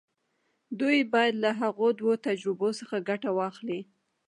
دوی 0.79 0.97
بايد 1.13 1.35
له 1.43 1.49
هغو 1.61 1.87
دوو 1.99 2.13
تجربو 2.27 2.69
څخه 2.79 2.95
ګټه 3.09 3.29
واخلي. 3.37 3.79